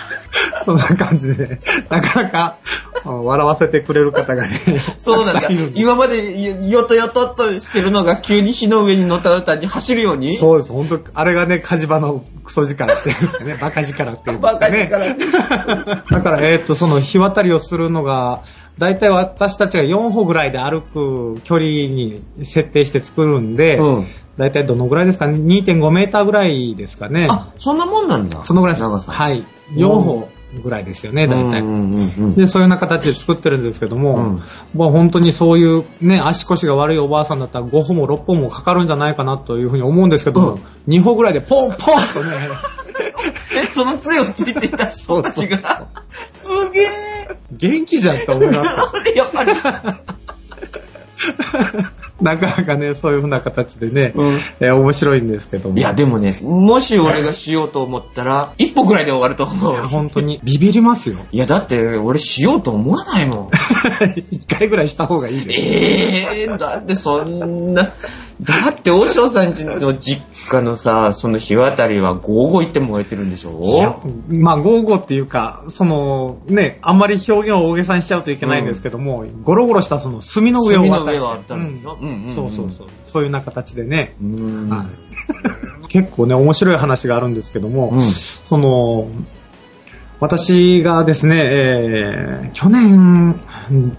[0.65, 2.57] そんな感じでね、なかなか
[3.05, 4.49] うん笑わせてくれる方がね、
[4.97, 10.35] そうなんだ今までよとよとっとしてるのが急に火の上に乗った途端に走るように？
[10.37, 14.87] そうです、本当あれがね、火事場のクソ力っていうかね、バカ力っていうかバね。
[14.91, 18.41] カ力だから、えーっと、その日渡りをするのが、
[18.77, 25.27] だいたい私たちが4歩ぐらいで歩く距離に設定して作るんで、うんだいたいどのぐらいですか？
[25.27, 27.27] ね ?2.5 メーターぐらいですかね。
[27.29, 28.41] あ、そんなもんなんだ。
[28.45, 28.83] そのぐらいです。
[28.83, 29.11] 長さ。
[29.11, 29.43] はい。
[29.75, 31.61] 4歩ぐらいですよね、だいたい。
[31.61, 31.97] うんうんう
[32.31, 34.41] んで、そういうような形で作ってるんですけども、うん
[34.75, 41.97] まあ本当にそういうね、足腰が悪いおばあさんだったら5歩も6歩もかかるんじゃないかなというふうに思うんですけども、うん2歩ぐらいでポンポンとね、
[43.61, 45.87] え、その杖をついていた人たちが、
[46.29, 46.87] すげ
[47.51, 48.91] 元気じゃんって思いました。
[49.13, 49.13] え。
[49.17, 49.51] やっぱり。
[52.21, 55.77] なかなかね、そういうふうな形でね、うんえー面白いんですけども。
[55.77, 59.87] いや、でもね、もし俺がしようと思ったら、 一歩ぐらいで終わると思いやう。
[59.87, 61.15] 本当にビビりますよ。
[61.31, 63.49] いや、だって、俺しようと思わないもん。
[64.31, 65.57] 一回ぐらいした方がいいです。
[65.57, 67.91] ええー、だってそんな、
[68.41, 73.61] だって、大塩さんちの実家のさ、その日渡りはゴーゴー行って燃えてるんでしょ？
[73.65, 73.99] いや
[74.29, 81.97] まあ、ゴーゴーっていうか、その、ね、あんまり表現を大げさにしちゃうといけないんですけども、ゴロゴロしたその炭の上を渡炭の上を渡るんでしょ？
[81.99, 82.07] うん。
[82.07, 82.35] うんうんうん。
[82.35, 82.87] そうそうそう。
[83.03, 84.27] そういうような形でね、うー
[84.67, 84.69] ん。
[84.69, 84.87] はい。
[85.89, 88.01] 結構ね、面白い話があるんですけども、うん。
[88.01, 89.07] その、
[90.19, 93.35] 私がですね、えー去年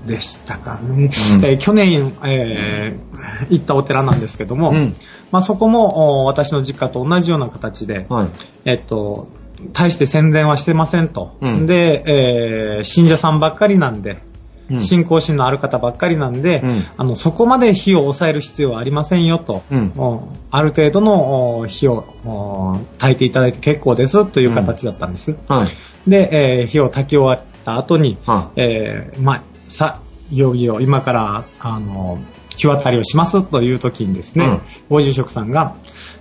[0.06, 4.96] でしたかね、うんえー去年、えー行ったお寺なんですけども、うん
[5.30, 8.28] まあ、そこもお私の実家と同じような形で、はい。
[8.64, 9.28] えっと、
[9.72, 11.37] 大して宣伝はしてませんと。
[11.40, 14.29] うんで、えー信者さんばっかりなんで、うん
[14.78, 19.62] 信仰心のある方ばっかりなんで、うんあの、そこまで火を抑える必要はありませんよと。
[19.70, 25.37] うんおある程度のお火をお焚いていただいて結構ですという形だったんです。
[25.48, 26.11] はい。
[26.11, 32.18] で、えー火を焚き終わった後に、はえーまあ、さ、いよいよ今から、あの、
[32.56, 35.74] 日渡りをしますという時にですね、うんご住職さんが、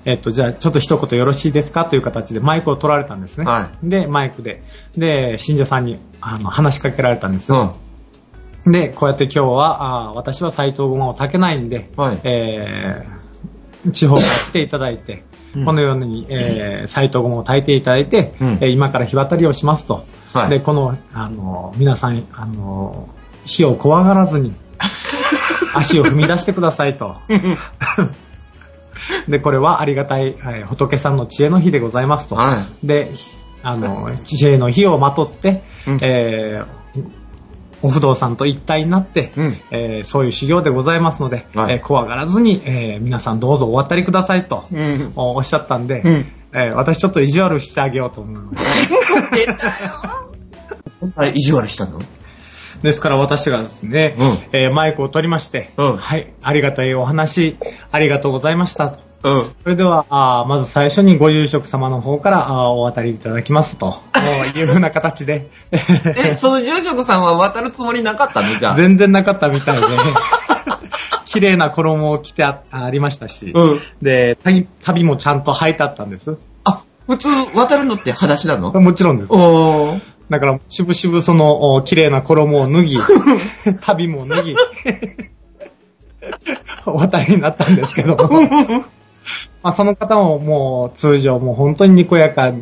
[0.05, 3.45] えっと、じゃあちょっと一言よろしいですかという形でマイクを取られたんですね。
[3.45, 4.63] はで、マイクで、
[4.95, 7.51] で、信者さんにあの話しかけられたんです。
[7.51, 7.71] うん。
[8.65, 13.19] で、こうやって今日は、あー私は斎藤駒を炊けないんで、はいえー
[13.93, 15.23] 地方から来ていただいて、
[15.55, 20.05] うんこのように、えー、斎藤駒を炊いていただいて、うんえー今から日渡りをしますと。
[20.33, 23.09] はいで、この、あの、皆さん、あの、
[23.45, 24.53] 火を怖がらずに、
[25.75, 27.15] 足を踏み出してくださいと。
[29.27, 32.35] で、これはありがたい、えー仏さんの知恵の日でございますと。
[32.35, 33.11] はで、
[33.63, 36.79] あの、知恵の火をまとって、うんえー
[37.81, 39.57] お不動産と一体になって、うん。
[39.71, 41.75] えーそういう修行でございますので、はい。
[41.75, 45.13] えー怖がらずに、えー皆さんどうぞお渡りくださいと、うん。
[45.15, 46.25] おおっしゃったんで、うん。
[46.53, 48.89] えー私ちょっと意地悪してあげようと思います。
[51.01, 51.99] 出た意地悪したの？
[52.81, 54.27] ですから私がですね、うん。
[54.53, 55.97] えーマイクを取りまして、うん。
[55.97, 57.57] はい、ありがたいお話、
[57.91, 59.08] ありがとうございましたと。
[59.23, 59.51] うん。
[59.63, 63.99] それでは、あーまず最初にご住職様の方からあーお渡りいただきますと
[64.55, 68.55] いうふうな形で、え、その住職さんは渡るつもりなかったの？
[68.57, 68.75] じゃあ。
[68.75, 69.87] 全然なかったみたいで、
[71.25, 73.79] 綺麗な衣を着てあありましたし、うん。
[74.01, 76.37] で、旅旅もちゃんと履いてあったんです。
[76.63, 78.71] あ、普通渡るのって裸足なの？
[78.71, 79.33] もちろんです。
[79.33, 80.01] おー。
[80.29, 82.99] だから、しぶしぶそのお綺麗な衣を脱ぎ、
[83.81, 84.55] 旅も脱ぎ、
[86.85, 88.29] お渡りになったんですけども、
[89.63, 92.53] まあ、その方ももう通常もう本当ににこやか、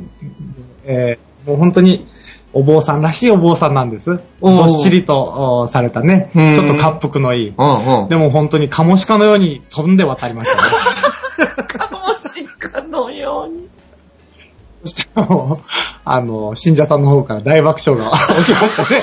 [0.85, 2.05] えーもう本当に、
[2.51, 4.19] お坊さんらしいお坊さんなんです。
[4.41, 7.51] どっしりとおされたねうん、ちょっと滑腹のいい。
[8.09, 11.63] でも本当にカモシカのように飛んで渡りましたね。
[11.67, 13.69] カモシカのように。
[14.83, 15.69] そしたらもう、
[16.05, 19.01] あの、信者さんの方から大爆笑が 起きましたね。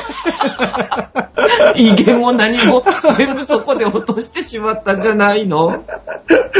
[1.77, 2.83] 威厳も何も
[3.16, 5.85] 全部そこで落としてしまったんじゃないの？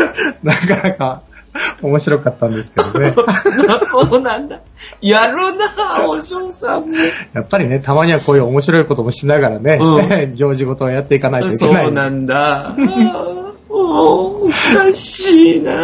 [0.43, 1.23] なかなか
[1.83, 3.15] 面白かったんですけどね。
[3.87, 4.61] そうなんだ。
[5.01, 6.97] やるなお嬢さんも。
[7.33, 11.89] やっぱりね、たまにはこういう面白いこともしながらね、う 行事事をやっていかないといけそない。
[11.89, 12.75] うなんだ。
[13.69, 15.79] おかしいなも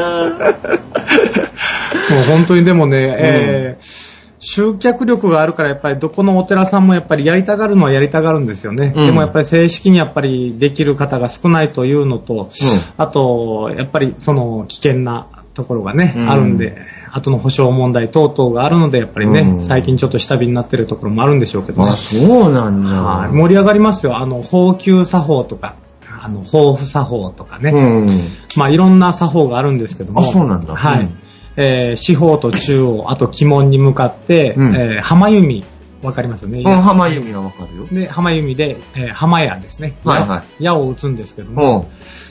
[2.20, 4.09] う本当にでもね、えー
[4.40, 8.92] 集客力があるからやっぱりどこのお寺さんもやっぱりやりたがるのはやりたがるんですよね。
[8.96, 12.48] うんでもやっぱり正式にやっぱりできる方が少ないというのと、
[12.96, 16.76] あと、やっぱりその危険なところがね、うんあるんで、
[17.12, 22.90] 後の保証問題等々があるので、やっぱりね、うん最近ちょっと下火になってるところもあるんでしょうけどねあ、そうなんだ。
[22.90, 24.16] はい盛り上がりますよ。
[24.16, 25.74] あの、法給作法とか、
[26.22, 27.70] あの、法符作法とかね。
[27.70, 28.08] うん。
[28.56, 30.20] まあ、いろんな作法があるんですけども。
[30.20, 31.10] あそうなんだはい。
[31.56, 35.64] うんえー四方と中央、あと鬼門に向かって、うんえー浜弓、
[36.02, 36.60] わかりますよね？
[36.60, 37.86] うん、浜由美はわかるよ。
[37.90, 39.96] で、浜弓で、えー浜矢ですね。
[40.04, 41.86] はいはい矢を打つんですけども、うん。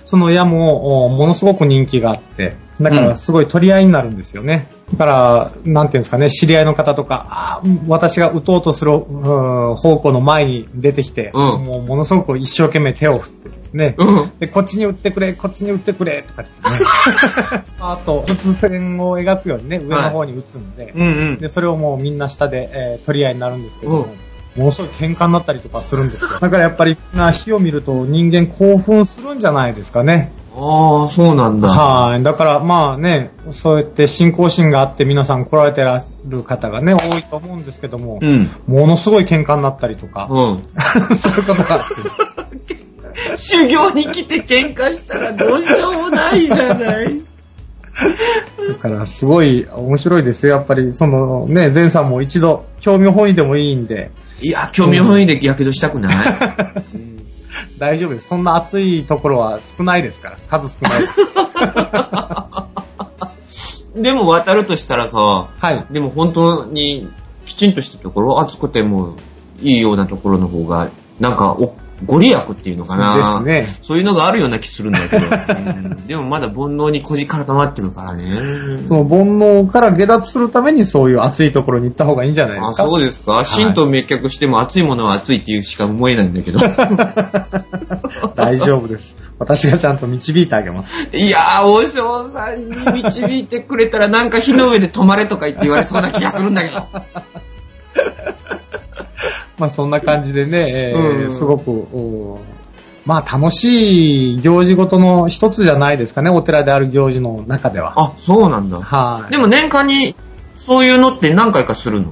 [0.05, 4.67] その矢も、おものすごく人気があって、だかうんらすごい取り合いになるんですよね。
[4.93, 8.95] だから、なんていうんですかね、知り合いの方とか、あー私が打とうとする、う
[9.73, 14.32] ん方向の前に出てきて、うんもうものすごく一生懸命手を振ってね、うん。
[14.39, 17.65] で、こっちに打ってくれ、こっちに打ってくれ、とかってね。
[17.79, 21.39] あと、普通線を描くようにね、上の方に打つんで、うんうん。
[21.39, 26.29] で、それをもうみんな下で、えー取り合いになるんですけども、うんものすごい喧嘩になったりとかするんですよ。
[26.41, 30.32] だからやっぱり、な火を見ると人間興奮するんじゃないですかね。
[30.55, 31.69] ああ、そうなんだ。
[31.69, 32.23] はい。
[32.23, 38.49] だからまあね、そうやって信仰心があって皆さん来られてらっしゃる方がね、多いと思うんですけども、うん。
[38.67, 40.63] ものすごい喧嘩になったりとか、うん。
[41.15, 42.38] そういうことがあって。
[43.36, 47.21] 修行に来て喧嘩したらどうしようもないじゃない。
[48.69, 50.55] だから、すごい面白いですよ。
[50.55, 56.15] やっぱり、そのね、前さんも一度、興味本位でもいいんで、いや、興味本位で火傷したくない。
[57.77, 58.27] 大丈夫です。
[58.27, 60.38] そんな暑いところは少ないですから。
[60.49, 61.17] 数少ないです。
[64.01, 65.86] でも渡るとしたらさ、はい。
[65.91, 67.10] でも本当に
[67.45, 69.15] きちんとしたところ、暑くても
[69.62, 73.41] いいようなところの方が、なんかお、ご利益っていうのかな。
[73.41, 73.67] ね。
[73.81, 75.25] そういうのがあるような気するんだけど。
[75.25, 78.88] うんでもまだ煩悩にこじからまってるからね。
[78.88, 82.83] その煩悩から下脱するためにそういう暑いところに行った方がいいんじゃないであ、すか？
[82.88, 83.43] そうですか。
[83.45, 86.59] 神と滅却しても熱いものは熱いっていうしか思えないんだけど。
[88.35, 89.15] 大丈夫です。
[89.38, 90.93] 私がちゃんと導いてあげます。
[91.15, 96.88] いやー、王将さんに導いてくれたらなんか火の上で止まれとか言って言われそうな気がするんだけど。
[99.60, 102.39] まあそんな感じでね、えんすごく、お
[103.06, 107.93] まあ楽しい行事ごとの一つじゃないですかね、お寺である行事の中では。
[107.98, 108.80] あ、そうなんだ。
[108.80, 109.32] はい。
[109.32, 110.15] でも年間に
[110.56, 112.08] そういうのって何回かするの？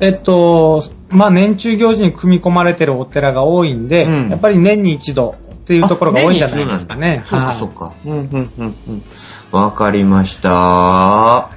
[0.00, 7.22] えっと、まあ年中行事に組み込まれてるお寺が多いんで、うんやっぱり年に一度っていうところが多いんじゃないですかね。
[7.24, 7.92] そうか、はいそうか。
[8.04, 9.02] うん、うん、うん、うん。
[9.52, 11.50] わかりました。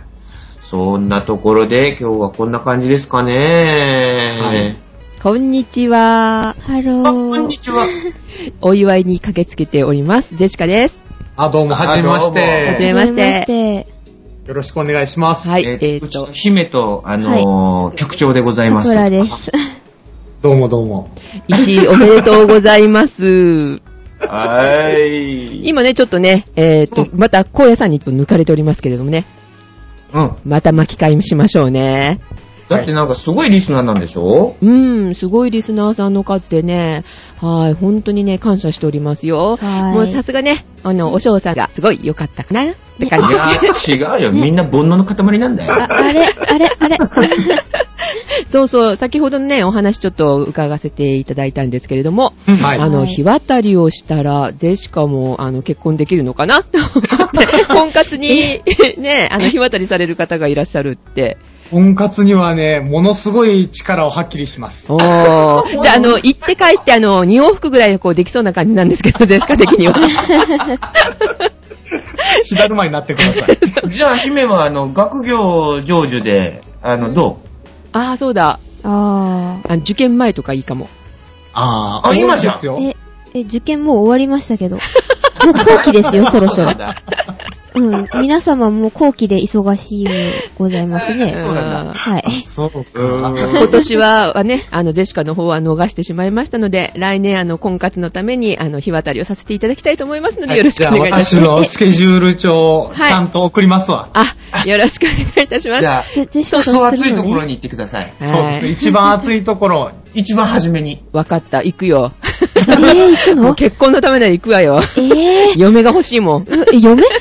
[0.61, 4.39] そんなところで今日はこんな感じですかね。
[4.41, 4.84] はい
[5.25, 6.55] こんにちは。
[6.59, 7.59] ハロあ、こんにー。
[7.59, 7.87] ちは。
[8.61, 10.35] お祝いに駆けつけております。
[10.35, 11.03] ジェシカです。
[11.35, 12.67] あ、どうも、はじめまして。
[12.67, 13.87] はじめまして。
[14.45, 15.47] よろしくお願いします。
[15.49, 18.89] はい、ええーっとーうちの、姫と、あのー局長でございます。
[18.89, 19.51] 桜です。
[20.43, 21.09] どうもどうも。
[21.47, 23.81] 一位おめでとうございます。
[24.19, 25.67] はーい。
[25.67, 29.25] 今ね、ちょっとね、えーっと、また、荒野さんに抜かれておりますけれどもね、
[30.13, 30.31] うん。
[30.45, 32.19] また巻き返しましょうね。
[32.67, 34.55] だってなんかすごいリスナーなんでしょ？
[34.61, 37.03] うん、すごいリスナーさんの数でね、
[37.39, 39.57] はい、本当にね、感謝しておりますよ。
[39.57, 42.71] はいもうさすがね、あの、お嬢さんがすごい良かったかな？
[42.71, 43.23] って感い
[43.83, 43.91] じ。
[43.99, 44.31] や、違うよ。
[44.31, 45.73] みんな煩悩の塊なんだよ。
[45.73, 46.97] あ、あれ、あれ、あれ。
[48.47, 56.63] そうそう、先ほどのね、お話ちょっと伺わせていただいたんですけれども、はいあの、はい日渡りをしたら、ゼシカも、あの、結婚できるのかな？
[56.63, 58.61] と思って、 婚活に、
[58.97, 61.37] ね、あの、日渡りされる方がいらっしゃるって。
[61.71, 64.91] 婚活にはね、ものすごい力を発揮します。
[64.91, 65.67] おー。
[65.81, 69.93] じゃあ、あの、行って帰って、あの、2往復ぐらいこうできそうな感じなんですけど、ゼシカ的には。
[72.45, 73.57] 火だるまになってください。
[73.89, 77.39] じゃあ、姫は、あの、学業成就で、あの、ど
[77.93, 78.59] ああ、そうだ。
[78.83, 80.89] ああの受験前とかいいかも。
[81.53, 82.89] ああ今じゃんですよー。
[82.89, 82.95] え、
[83.33, 84.75] え、受験もう終わりましたけど。
[84.75, 84.81] も
[85.51, 86.71] う後期ですよ、そろそろ。
[87.75, 88.07] うん。
[88.21, 90.07] 皆様も後期で忙しい
[90.57, 91.33] ございますね。
[91.45, 92.43] そうなんだはい。
[92.43, 93.33] そうか。
[93.35, 101.67] 今年ははね、あの、ジェシカの方は逃してしまいましたので、来年、あの、婚活のために、あの、日渡りをさせていただきたいと思いますので、よろしくお願いいたしじゃあます。
[101.67, 104.09] 私のスケジュール帳、はいちゃんと送りますわ。
[104.13, 104.25] あ、
[104.67, 105.81] よろしくお願いいたします。
[105.81, 107.47] じゃあ、ででしクょソ暑いところに。
[107.47, 108.13] に行ってください。
[108.19, 108.69] そうですね。
[108.69, 109.91] 一番暑いところ。
[110.15, 111.03] 一番初めに。
[111.11, 112.13] わかった、行くよ。
[112.23, 113.53] えー、行くの？
[113.55, 114.79] 結婚のためなら行くわよ。
[114.97, 116.43] えー、嫁が欲しいもん。
[116.43, 116.47] う
[116.81, 117.03] 嫁？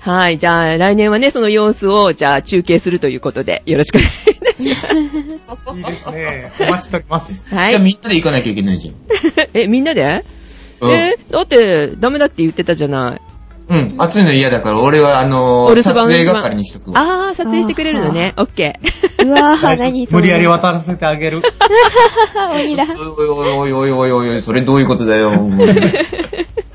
[0.00, 5.76] はい、じゃあ来年はね、その様子を、じゃあ中継するということで、よろしくお願いいたします。
[5.76, 6.52] いいですね。
[6.58, 7.54] お待ちしております。
[7.54, 7.70] はい。
[7.70, 8.94] じゃあみんなで行かなきゃいけないじゃん。
[9.54, 10.24] え、みんなで、
[10.80, 13.20] うんえ、だって、ダメだって言ってたじゃない。
[13.70, 17.28] うん、暑いの嫌だから、俺はあのー、撮影係にしとくわ。
[17.28, 18.32] あー、撮影してくれるのね。
[18.38, 19.26] オッケー。
[19.26, 20.20] うわぁ、何それ。
[20.20, 21.42] 無理やり渡らせてあげる。
[22.54, 22.84] 鬼だ。
[22.84, 25.32] おいおいおいおいおいおい、それどういうことだよ。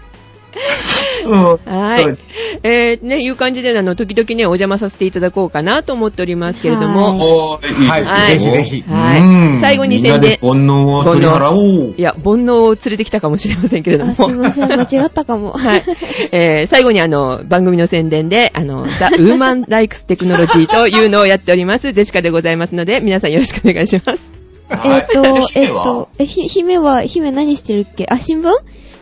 [1.66, 2.18] はい。
[2.64, 7.88] えー、ね、いう感じで、あの、時々ね、お邪魔させていただこうかなと思っておりますけれども、おー、い。
[7.88, 8.82] はいぜひぜひ。
[8.88, 9.24] はいう
[9.58, 11.96] ん最後に宣伝で煩悩を取り払おう。
[11.98, 14.16] いや、煩悩を連れてきたかもしれませんけれどもあ、。
[14.16, 15.52] すいません、間違ったかも。
[15.58, 15.84] はい。
[16.32, 24.32] えー、最後にあの、番組の宣伝で、あの、ザ・ウーマン・ライクス・テクノロジーというのをやっております、ジェシカでございますので、皆さんよろしくお願いします。
[24.72, 25.24] えっはいと、
[25.60, 28.06] えっと、え、ひ、姫は、姫何してるっけ？
[28.10, 28.50] あ、新聞？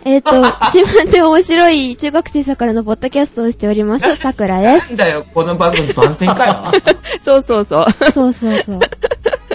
[0.03, 0.31] えっと、
[0.71, 4.89] 新聞で面白い中学生さんからのポッドキャストをしております、さくらです。
[4.89, 6.71] なんだよ、この番組番宣かよ。
[7.21, 8.11] そうそうそう。
[8.11, 8.79] そうそうそう。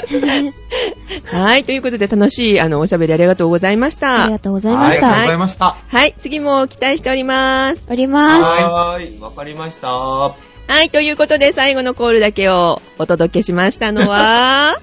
[1.37, 1.65] はい。
[1.65, 4.39] ということで、楽しい、あの、おしゃべりありがとうございましたありが。
[4.39, 5.07] とうございました。
[5.07, 5.77] ありがとうございました。
[5.89, 6.15] はい。
[6.19, 7.83] 次も期待しております。
[7.89, 8.43] おります。
[8.43, 9.89] はーい、わかりました。
[9.89, 10.35] は
[10.83, 10.91] い。
[10.91, 14.79] ということで、最後のコールだけをお届けしましたのは、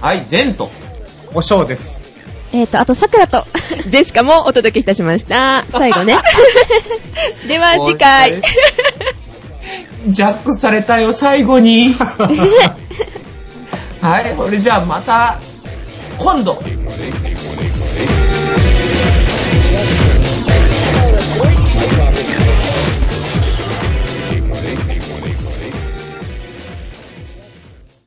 [0.00, 0.70] はい、全と。
[1.34, 2.07] おしょうです。
[2.52, 3.46] えっと、あと、さくらと、
[3.88, 5.64] ジェシカもお届けいたしました。
[5.68, 6.16] 最後ね。
[7.46, 8.40] では、次回。
[10.08, 11.94] ジャックされたよ、最後に。
[14.00, 15.38] はい、これじゃあまた、
[16.18, 16.62] 今度。